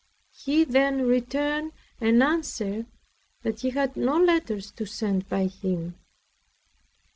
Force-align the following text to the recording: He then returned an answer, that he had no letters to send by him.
He 0.33 0.63
then 0.63 1.05
returned 1.05 1.73
an 1.99 2.23
answer, 2.23 2.87
that 3.43 3.59
he 3.59 3.69
had 3.69 3.95
no 3.95 4.17
letters 4.19 4.71
to 4.71 4.87
send 4.87 5.29
by 5.29 5.45
him. 5.45 5.93